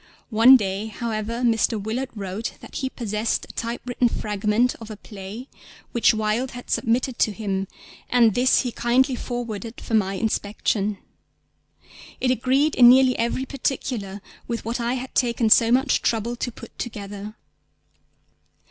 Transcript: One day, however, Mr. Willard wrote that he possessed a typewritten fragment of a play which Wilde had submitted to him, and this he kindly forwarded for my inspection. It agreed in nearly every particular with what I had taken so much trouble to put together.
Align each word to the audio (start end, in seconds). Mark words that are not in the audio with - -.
One 0.31 0.57
day, 0.57 0.87
however, 0.87 1.41
Mr. 1.43 1.79
Willard 1.79 2.09
wrote 2.15 2.53
that 2.59 2.77
he 2.77 2.89
possessed 2.89 3.45
a 3.45 3.53
typewritten 3.53 4.09
fragment 4.09 4.73
of 4.81 4.89
a 4.89 4.97
play 4.97 5.47
which 5.91 6.11
Wilde 6.11 6.53
had 6.57 6.71
submitted 6.71 7.19
to 7.19 7.31
him, 7.31 7.67
and 8.09 8.33
this 8.33 8.61
he 8.61 8.71
kindly 8.71 9.15
forwarded 9.15 9.79
for 9.79 9.93
my 9.93 10.15
inspection. 10.15 10.97
It 12.19 12.31
agreed 12.31 12.73
in 12.73 12.89
nearly 12.89 13.15
every 13.19 13.45
particular 13.45 14.21
with 14.47 14.65
what 14.65 14.79
I 14.79 14.95
had 14.95 15.13
taken 15.13 15.51
so 15.51 15.71
much 15.71 16.01
trouble 16.01 16.35
to 16.35 16.51
put 16.51 16.79
together. 16.79 17.35